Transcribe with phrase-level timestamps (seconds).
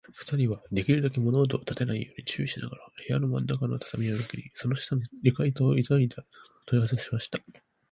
[0.15, 6.25] ふたりは、できるだけ物音をたてないように注意しながら、部屋のまんなかの畳をめくり、その下の床板ゆかいたを
[6.65, 7.37] とりはずしました。